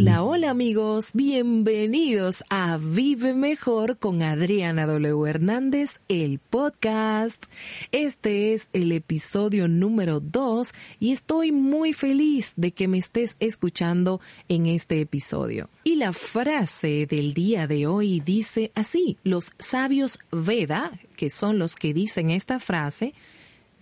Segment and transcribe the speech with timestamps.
[0.00, 5.28] Hola, hola amigos, bienvenidos a Vive Mejor con Adriana W.
[5.28, 7.44] Hernández, el podcast.
[7.92, 14.22] Este es el episodio número 2 y estoy muy feliz de que me estés escuchando
[14.48, 15.68] en este episodio.
[15.84, 21.74] Y la frase del día de hoy dice así, los sabios Veda, que son los
[21.74, 23.12] que dicen esta frase,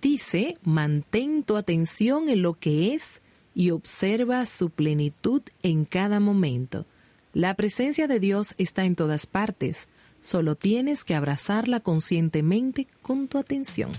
[0.03, 3.23] dice, mantén tu atención en lo que es
[3.59, 6.87] y observa su plenitud en cada momento.
[7.35, 9.89] La presencia de Dios está en todas partes,
[10.21, 13.91] solo tienes que abrazarla conscientemente con tu atención.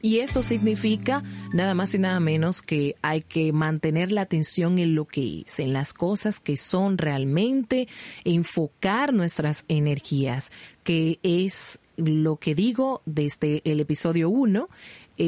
[0.00, 4.94] Y esto significa nada más y nada menos que hay que mantener la atención en
[4.94, 7.86] lo que es, en las cosas que son realmente,
[8.24, 10.50] enfocar nuestras energías,
[10.84, 14.70] que es lo que digo desde el episodio 1,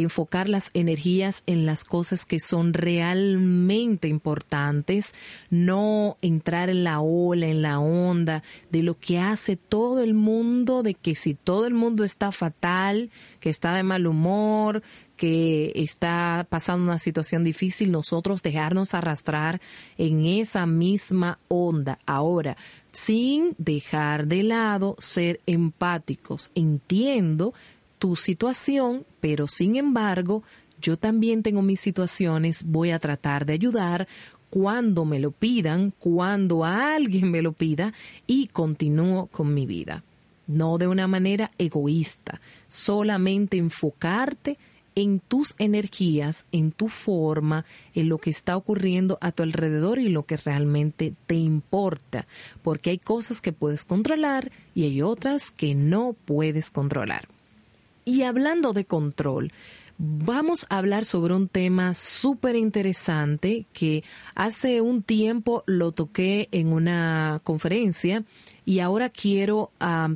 [0.01, 5.13] enfocar las energías en las cosas que son realmente importantes,
[5.51, 10.83] no entrar en la ola, en la onda de lo que hace todo el mundo,
[10.83, 14.83] de que si todo el mundo está fatal, que está de mal humor,
[15.17, 19.61] que está pasando una situación difícil, nosotros dejarnos arrastrar
[19.99, 21.99] en esa misma onda.
[22.07, 22.57] Ahora,
[22.93, 26.51] sin dejar de lado ser empáticos.
[26.55, 27.55] Entiendo
[28.03, 30.43] tu situación, pero sin embargo,
[30.81, 34.09] yo también tengo mis situaciones, voy a tratar de ayudar
[34.51, 37.93] cuando me lo pidan, cuando alguien me lo pida
[38.27, 40.03] y continúo con mi vida.
[40.49, 44.59] No de una manera egoísta, solamente enfocarte
[44.97, 47.65] en tus energías, en tu forma,
[47.95, 52.27] en lo que está ocurriendo a tu alrededor y lo que realmente te importa,
[52.63, 57.29] porque hay cosas que puedes controlar y hay otras que no puedes controlar.
[58.05, 59.53] Y hablando de control,
[59.99, 64.03] vamos a hablar sobre un tema súper interesante que
[64.35, 68.25] hace un tiempo lo toqué en una conferencia
[68.65, 69.71] y ahora quiero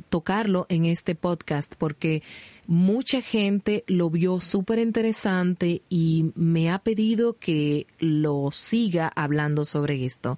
[0.09, 2.23] tocarlo en este podcast porque
[2.65, 10.05] mucha gente lo vio súper interesante y me ha pedido que lo siga hablando sobre
[10.05, 10.37] esto.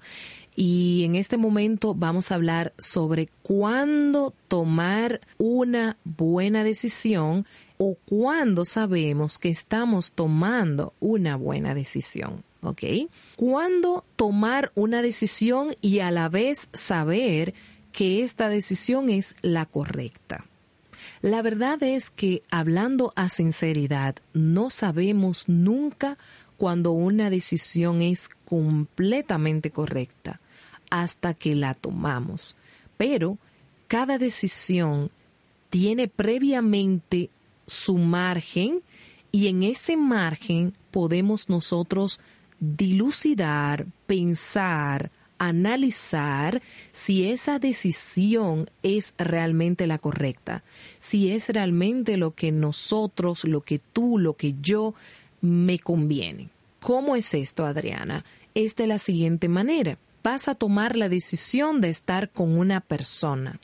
[0.61, 7.45] Y en este momento vamos a hablar sobre cuándo tomar una buena decisión
[7.77, 12.43] o cuándo sabemos que estamos tomando una buena decisión.
[12.61, 12.83] ¿Ok?
[13.37, 17.53] ¿Cuándo tomar una decisión y a la vez saber
[17.93, 20.43] que esta decisión es la correcta?
[21.21, 26.17] La verdad es que hablando a sinceridad, no sabemos nunca
[26.57, 30.41] cuando una decisión es completamente correcta
[30.89, 32.55] hasta que la tomamos.
[32.97, 33.37] Pero
[33.87, 35.11] cada decisión
[35.69, 37.29] tiene previamente
[37.67, 38.81] su margen
[39.31, 42.19] y en ese margen podemos nosotros
[42.59, 46.61] dilucidar, pensar, analizar
[46.91, 50.63] si esa decisión es realmente la correcta,
[50.99, 54.93] si es realmente lo que nosotros, lo que tú, lo que yo
[55.41, 56.49] me conviene.
[56.81, 58.25] ¿Cómo es esto, Adriana?
[58.55, 63.59] Es de la siguiente manera vas a tomar la decisión de estar con una persona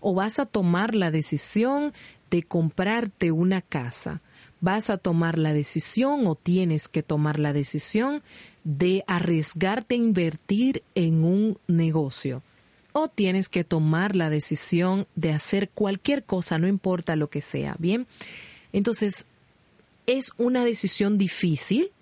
[0.00, 1.92] o vas a tomar la decisión
[2.30, 4.20] de comprarte una casa,
[4.60, 8.22] vas a tomar la decisión o tienes que tomar la decisión
[8.64, 12.42] de arriesgarte a invertir en un negocio
[12.92, 17.76] o tienes que tomar la decisión de hacer cualquier cosa, no importa lo que sea,
[17.78, 18.06] ¿bien?
[18.72, 19.26] Entonces,
[20.06, 21.92] es una decisión difícil,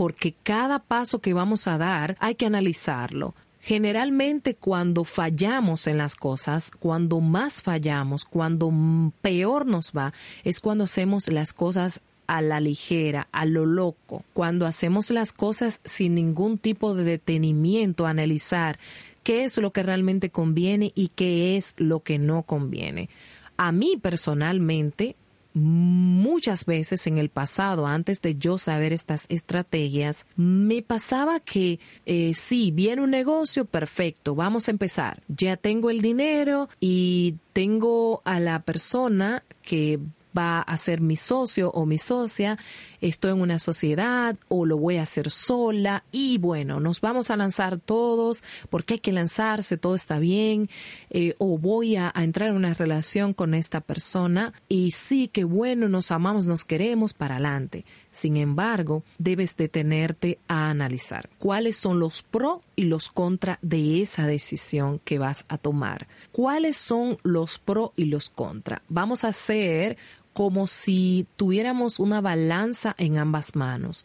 [0.00, 3.34] porque cada paso que vamos a dar hay que analizarlo.
[3.60, 8.72] Generalmente cuando fallamos en las cosas, cuando más fallamos, cuando
[9.20, 14.64] peor nos va, es cuando hacemos las cosas a la ligera, a lo loco, cuando
[14.64, 18.78] hacemos las cosas sin ningún tipo de detenimiento, analizar
[19.22, 23.10] qué es lo que realmente conviene y qué es lo que no conviene.
[23.58, 25.14] A mí personalmente
[25.54, 32.32] muchas veces en el pasado, antes de yo saber estas estrategias, me pasaba que eh,
[32.34, 35.22] sí, viene un negocio, perfecto, vamos a empezar.
[35.28, 39.98] Ya tengo el dinero y tengo a la persona que
[40.36, 42.58] va a ser mi socio o mi socia,
[43.00, 47.36] estoy en una sociedad o lo voy a hacer sola y bueno, nos vamos a
[47.36, 50.68] lanzar todos porque hay que lanzarse, todo está bien
[51.10, 55.44] eh, o voy a, a, entrar en una relación con esta persona y sí que
[55.44, 57.84] bueno, nos amamos, nos queremos para adelante.
[58.12, 64.26] Sin embargo, debes detenerte a analizar cuáles son los pro y los contra de esa
[64.26, 66.08] decisión que vas a tomar.
[66.32, 68.82] ¿Cuáles son los pro y los contra?
[68.88, 69.96] Vamos a hacer
[70.32, 74.04] como si tuviéramos una balanza en ambas manos.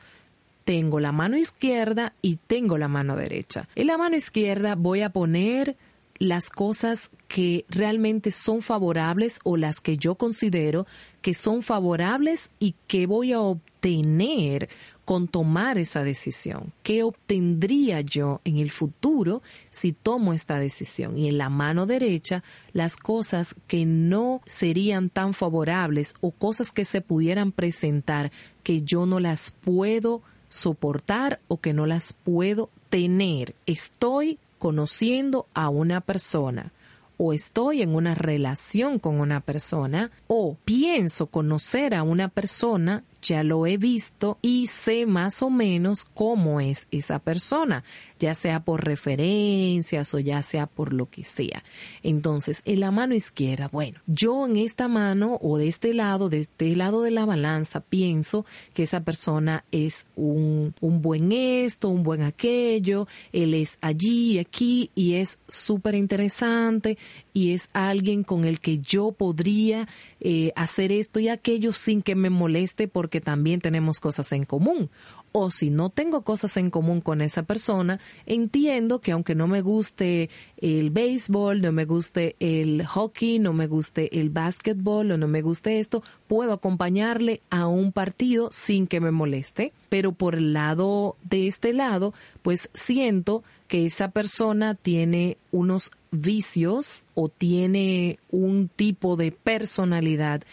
[0.64, 3.70] tengo la mano izquierda y tengo la mano derecha.
[3.76, 5.78] En la mano izquierda voy a poner
[6.18, 10.88] las cosas que realmente son favorables o las que yo considero
[11.22, 14.70] que son favorables y que voy a obtener
[15.06, 16.74] con tomar esa decisión.
[16.84, 21.18] ¿Qué obtendría yo en el futuro si tomo esta decisión?
[21.18, 22.44] Y en la mano derecha,
[22.74, 28.32] las cosas que no serían tan favorables o cosas que se pudieran presentar
[28.64, 33.56] que yo no las puedo soportar o que no las puedo tener.
[33.68, 36.72] Estoy conociendo a una persona
[37.18, 43.44] o estoy en una relación con una persona o pienso conocer a una persona ya
[43.44, 47.84] lo he visto y sé más o menos cómo es esa persona,
[48.20, 51.64] ya sea por referencias o ya sea por lo que sea.
[52.04, 56.42] Entonces, en la mano izquierda, bueno, yo en esta mano o de este lado, de
[56.42, 62.04] este lado de la balanza, pienso que esa persona es un, un buen esto, un
[62.04, 67.00] buen aquello, él es allí, aquí y es súper interesante
[67.34, 69.88] y es alguien con el que yo podría
[70.28, 74.90] eh, hacer esto y aquello sin que me moleste porque también tenemos cosas en común
[75.38, 79.60] o si no tengo cosas en común con esa persona, entiendo que aunque no me
[79.60, 85.28] guste el béisbol, no me guste el hockey, no me guste el básquetbol o no
[85.28, 89.74] me guste esto, puedo acompañarle a un partido sin que me moleste.
[89.90, 97.04] Pero por el lado de este lado, pues siento que esa persona tiene unos vicios
[97.14, 100.44] o tiene un tipo de personalidad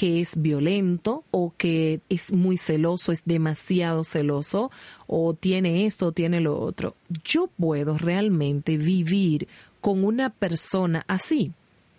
[0.00, 4.70] que es violento o que es muy celoso, es demasiado celoso
[5.06, 6.96] o tiene esto o tiene lo otro.
[7.22, 9.46] Yo puedo realmente vivir
[9.82, 11.52] con una persona así.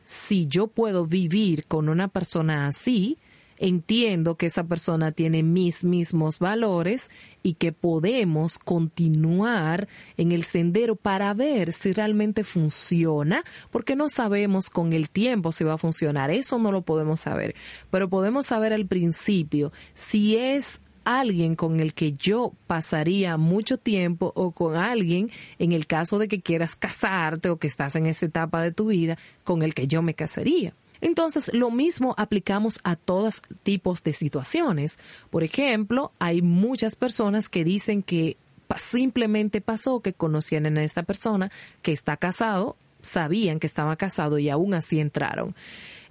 [0.03, 3.19] Si yo puedo vivir con una persona así,
[3.61, 7.11] entiendo que esa persona tiene mis mismos valores
[7.43, 9.87] y que podemos continuar
[10.17, 15.63] en el sendero para ver si realmente funciona, porque no sabemos con el tiempo si
[15.63, 17.53] va a funcionar, eso no lo podemos saber,
[17.91, 24.31] pero podemos saber al principio si es alguien con el que yo pasaría mucho tiempo
[24.35, 25.29] o con alguien,
[25.59, 28.87] en el caso de que quieras casarte o que estás en esa etapa de tu
[28.87, 30.73] vida, con el que yo me casaría.
[31.01, 34.97] Entonces, lo mismo aplicamos a todos tipos de situaciones.
[35.29, 38.37] Por ejemplo, hay muchas personas que dicen que
[38.77, 41.51] simplemente pasó que conocían a esta persona
[41.81, 45.55] que está casado, sabían que estaba casado y aún así entraron.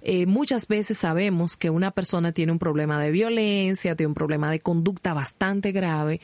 [0.03, 4.49] Eh, muchas veces sabemos que una persona tiene un problema de violencia, tiene un problema
[4.49, 6.21] de conducta bastante grave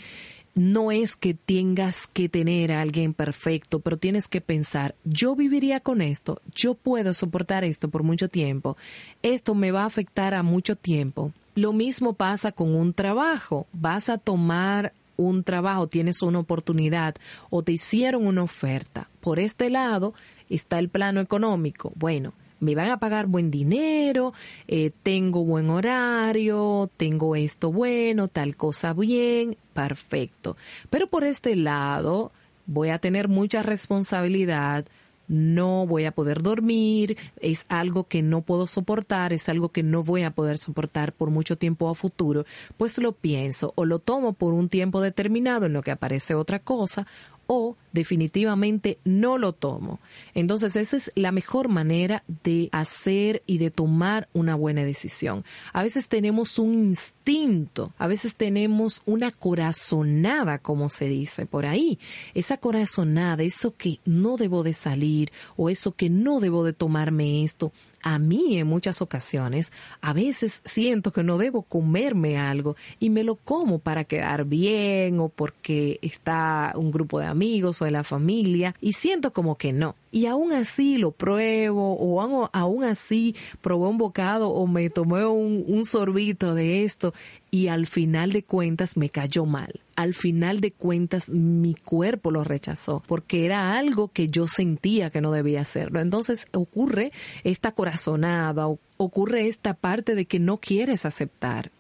[0.58, 5.80] no es que tengas que tener a alguien perfecto, pero tienes que pensar, yo viviría
[5.80, 8.76] con esto, yo puedo soportar esto por mucho tiempo,
[9.22, 11.32] esto me va a afectar a mucho tiempo.
[11.54, 17.16] Lo mismo pasa con un trabajo, vas a tomar un trabajo, tienes una oportunidad
[17.52, 19.10] o te hicieron una oferta.
[19.22, 20.16] Por este lado
[20.50, 21.92] está el plano económico.
[21.96, 24.34] Bueno, me van a pagar buen dinero,
[24.68, 30.58] eh, tengo buen horario, tengo esto bueno, tal cosa bien, perfecto.
[30.90, 32.32] Pero por este lado
[32.66, 34.86] voy a tener mucha responsabilidad,
[35.28, 40.04] no voy a poder dormir, es algo que no puedo soportar, es algo que no
[40.04, 42.46] voy a poder soportar por mucho tiempo a futuro,
[42.78, 46.60] pues lo pienso o lo tomo por un tiempo determinado en lo que aparece otra
[46.60, 47.08] cosa
[47.48, 50.00] o definitivamente no lo tomo.
[50.34, 55.44] Entonces esa es la mejor manera de hacer y de tomar una buena decisión.
[55.74, 61.98] A veces tenemos un instinto, a veces tenemos una corazonada, como se dice por ahí.
[62.34, 67.44] Esa corazonada, eso que no debo de salir o eso que no debo de tomarme
[67.44, 73.10] esto, a mí en muchas ocasiones, a veces siento que no debo comerme algo y
[73.10, 77.92] me lo como para quedar bien o porque está un grupo de amigos o de
[77.92, 79.96] la familia y siento como que no.
[80.12, 85.66] Y aún así lo pruebo o aún así probé un bocado o me tomé un,
[85.68, 87.14] un sorbito de esto
[87.52, 89.80] y al final de cuentas me cayó mal.
[89.96, 95.22] Al final de cuentas mi cuerpo lo rechazó porque era algo que yo sentía que
[95.22, 96.00] no debía hacerlo.
[96.00, 97.12] Entonces ocurre
[97.44, 101.72] esta corazonada, ocurre esta parte de que no quieres aceptar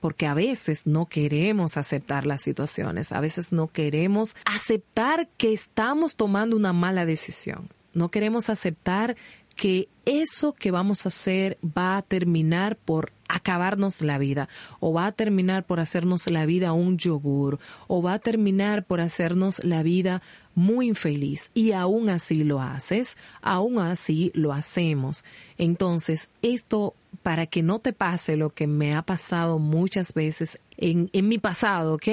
[0.00, 6.16] porque a veces no queremos aceptar las situaciones, a veces no queremos aceptar que estamos
[6.16, 9.16] tomando una mala decisión, no queremos aceptar
[9.54, 15.06] que eso que vamos a hacer va a terminar por acabarnos la vida o va
[15.06, 19.82] a terminar por hacernos la vida un yogur o va a terminar por hacernos la
[19.82, 20.20] vida
[20.54, 25.24] muy infeliz y aún así lo haces, aún así lo hacemos.
[25.56, 31.10] Entonces, esto para que no te pase lo que me ha pasado muchas veces en,
[31.12, 32.08] en, mi pasado, ¿ok?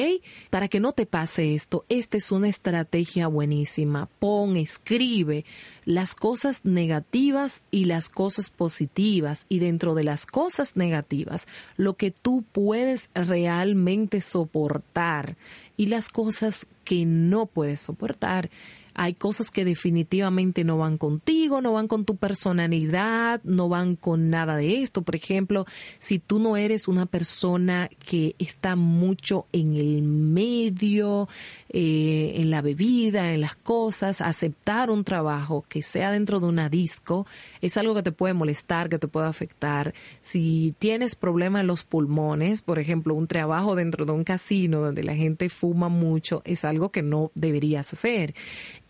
[0.49, 4.07] Para que no te pase esto, esta es una estrategia buenísima.
[4.19, 5.45] Pon, escribe
[5.85, 12.11] las cosas negativas y las cosas positivas y dentro de las cosas negativas, lo que
[12.11, 15.35] tú puedes realmente soportar
[15.77, 18.49] y las cosas que no puedes soportar
[18.93, 24.29] hay cosas que definitivamente no van contigo, no van con tu personalidad, no van con
[24.29, 25.01] nada de esto.
[25.01, 25.65] Por ejemplo,
[25.99, 31.27] si tú no eres una persona que está mucho en el medio,
[31.69, 36.69] eh, en la bebida, en las cosas, aceptar un trabajo que sea dentro de una
[36.69, 37.25] disco
[37.61, 39.93] es algo que te puede molestar, que te puede afectar.
[40.21, 45.03] Si tienes problemas en los pulmones, por ejemplo, un trabajo dentro de un casino donde
[45.03, 48.33] la gente fuma mucho, es algo que no deberías hacer.